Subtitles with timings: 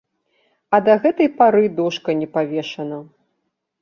[0.77, 2.99] А да гэтай пары дошка не павешана.